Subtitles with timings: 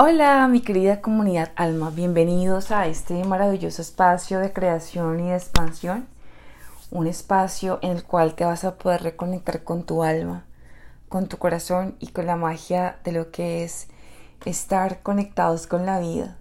[0.00, 6.06] Hola mi querida comunidad alma, bienvenidos a este maravilloso espacio de creación y de expansión,
[6.92, 10.44] un espacio en el cual te vas a poder reconectar con tu alma,
[11.08, 13.88] con tu corazón y con la magia de lo que es
[14.44, 16.36] estar conectados con la vida,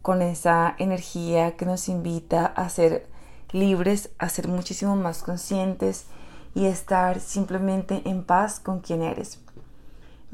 [0.00, 3.08] con esa energía que nos invita a ser
[3.50, 6.06] libres, a ser muchísimo más conscientes
[6.54, 9.40] y estar simplemente en paz con quien eres.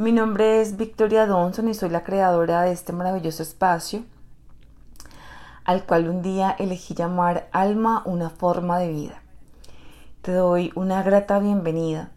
[0.01, 4.03] Mi nombre es Victoria Donson y soy la creadora de este maravilloso espacio,
[5.67, 9.23] al cual un día elegí llamar Alma una forma de vida.
[10.23, 12.13] Te doy una grata bienvenida.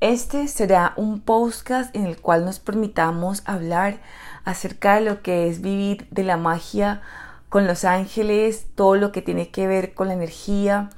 [0.00, 4.02] Este será un podcast en el cual nos permitamos hablar
[4.44, 7.00] acerca de lo que es vivir de la magia
[7.48, 10.90] con los ángeles, todo lo que tiene que ver con la energía,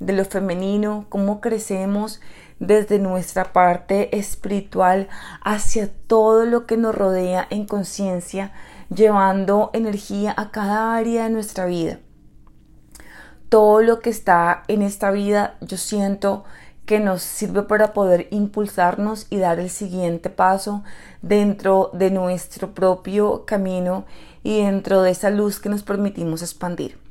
[0.00, 2.20] de lo femenino, cómo crecemos
[2.58, 5.08] desde nuestra parte espiritual
[5.42, 8.52] hacia todo lo que nos rodea en conciencia,
[8.94, 12.00] llevando energía a cada área de nuestra vida.
[13.48, 16.44] Todo lo que está en esta vida, yo siento
[16.86, 20.82] que nos sirve para poder impulsarnos y dar el siguiente paso
[21.22, 24.06] dentro de nuestro propio camino
[24.42, 27.09] y dentro de esa luz que nos permitimos expandir.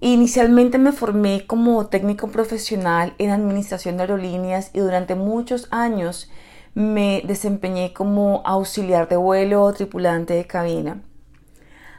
[0.00, 6.30] Inicialmente me formé como técnico profesional en administración de aerolíneas y durante muchos años
[6.74, 11.02] me desempeñé como auxiliar de vuelo o tripulante de cabina.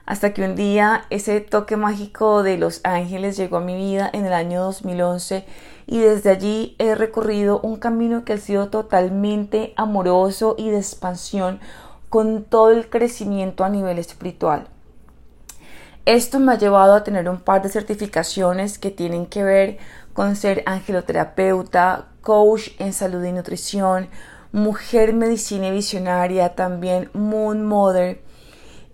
[0.06, 4.26] Hasta que un día ese toque mágico de Los Ángeles llegó a mi vida en
[4.26, 5.46] el año 2011
[5.86, 11.60] y desde allí he recorrido un camino que ha sido totalmente amoroso y de expansión
[12.08, 14.70] con todo el crecimiento a nivel espiritual.
[16.06, 19.78] Esto me ha llevado a tener un par de certificaciones que tienen que ver
[20.14, 24.10] con ser angeloterapeuta, coach en salud y nutrición,
[24.52, 28.22] mujer medicina y visionaria, también Moon Mother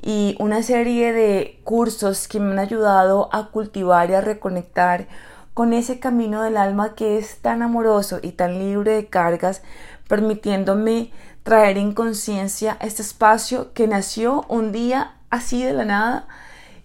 [0.02, 5.08] y una serie de cursos que me han ayudado a cultivar y a reconectar
[5.54, 9.62] con ese camino del alma que es tan amoroso y tan libre de cargas,
[10.08, 11.12] permitiéndome
[11.44, 16.28] traer en conciencia este espacio que nació un día así de la nada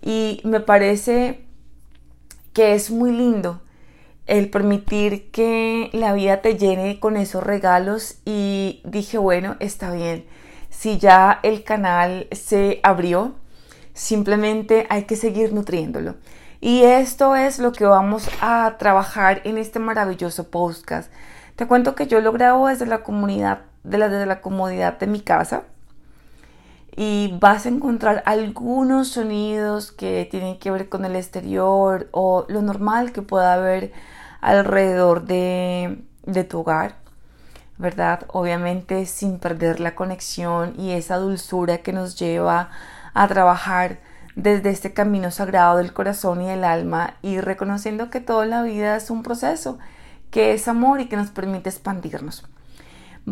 [0.03, 1.45] y me parece
[2.53, 3.63] que es muy lindo
[4.27, 10.25] el permitir que la vida te llene con esos regalos y dije, bueno, está bien,
[10.69, 13.35] si ya el canal se abrió,
[13.93, 16.15] simplemente hay que seguir nutriéndolo.
[16.61, 21.11] Y esto es lo que vamos a trabajar en este maravilloso podcast.
[21.57, 25.65] Te cuento que yo lo grabo desde la comunidad, desde la comodidad de mi casa
[27.03, 32.61] y vas a encontrar algunos sonidos que tienen que ver con el exterior o lo
[32.61, 33.91] normal que pueda haber
[34.43, 36.05] alrededor de,
[36.51, 36.97] tu hogar,
[37.79, 38.27] ¿verdad?
[38.29, 42.69] Obviamente sin perder la conexión y esa dulzura que nos lleva
[43.15, 44.01] a trabajar
[44.37, 48.97] desde este camino sagrado del corazón y del alma y reconociendo que toda la vida
[48.97, 49.79] es un proceso,
[50.31, 52.45] que es amor y que nos permite expandirnos.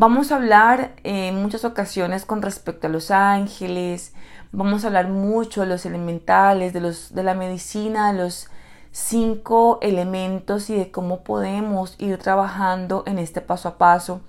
[0.00, 4.12] Vamos a hablar en muchas ocasiones con respecto a los ángeles,
[4.52, 8.48] vamos a hablar mucho de los elementales, de, los, de la medicina, de los
[8.92, 14.20] cinco elementos y de cómo podemos ir trabajando en este paso a paso,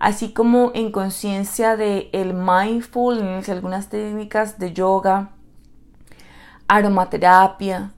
[0.00, 5.30] así como en conciencia de el mindfulness, algunas técnicas de yoga,
[6.66, 7.92] aromaterapia,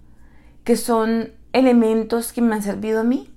[0.62, 3.32] que son elementos que me han servido a mí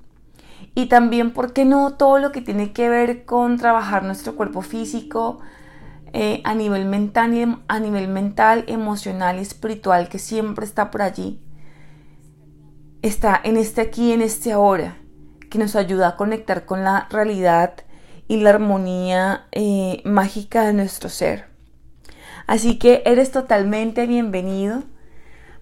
[0.78, 4.62] y también, ¿por qué no todo lo que tiene que ver con trabajar nuestro cuerpo
[4.62, 5.40] físico
[6.12, 11.42] eh, a, nivel mental, a nivel mental, emocional y espiritual que siempre está por allí?
[13.02, 14.98] Está en este aquí, en este ahora,
[15.50, 17.76] que nos ayuda a conectar con la realidad
[18.28, 21.46] y la armonía eh, mágica de nuestro ser.
[22.48, 24.84] Así que eres totalmente bienvenido.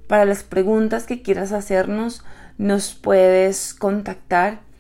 [0.08, 2.24] Para las preguntas que quieras hacernos,
[2.58, 4.73] nos puedes contactar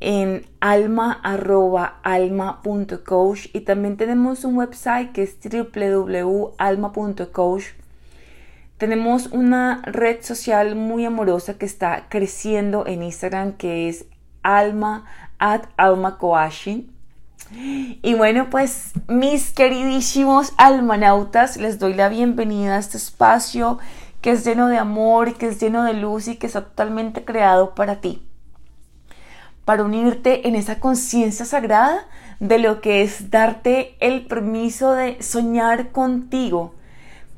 [0.00, 7.64] en alma.alma.coach y también tenemos un website que es www.alma.coach.
[8.76, 14.06] Tenemos una red social muy amorosa que está creciendo en Instagram que es
[14.42, 15.04] alma
[15.40, 16.16] at alma
[17.50, 23.80] Y bueno, pues mis queridísimos almanautas, les doy la bienvenida a este espacio
[24.20, 27.74] que es lleno de amor, que es lleno de luz y que está totalmente creado
[27.74, 28.27] para ti
[29.68, 32.08] para unirte en esa conciencia sagrada
[32.40, 36.72] de lo que es darte el permiso de soñar contigo,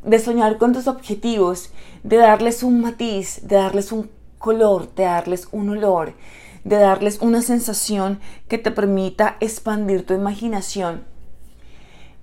[0.05, 1.73] de soñar con tus objetivos,
[2.05, 6.15] de darles un matiz, de darles un color, de darles un olor,
[6.62, 11.03] de darles una sensación que te permita expandir tu imaginación.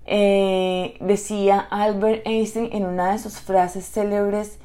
[0.06, 4.58] Eh, decía Albert Einstein en una de sus frases célebres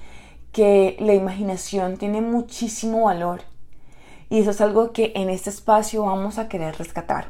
[0.53, 3.41] que la imaginación tiene muchísimo valor
[4.32, 7.29] y eso es algo que en este espacio vamos a querer rescatar.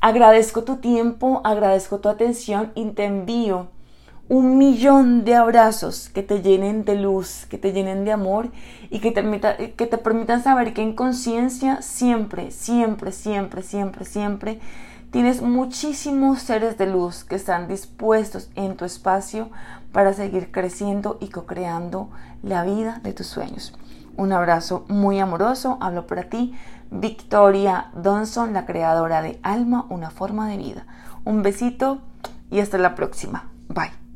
[0.00, 3.68] Agradezco tu tiempo, agradezco tu atención y te envío
[4.30, 8.48] un millón de abrazos que te llenen de luz, que te llenen de amor
[8.88, 14.60] y que te, permitan saber que en conciencia siempre, siempre, siempre, siempre, siempre
[15.10, 19.50] tienes muchísimos seres de luz que están dispuestos en tu espacio
[19.92, 22.08] para seguir creciendo y co-creando
[22.42, 23.74] la vida de tus sueños.
[24.18, 26.52] Un abrazo muy amoroso, hablo para ti,
[26.90, 30.86] Victoria Donson, la creadora de Alma, una forma de vida.
[31.24, 32.00] Un besito
[32.50, 33.48] y hasta la próxima.
[33.68, 34.07] Bye.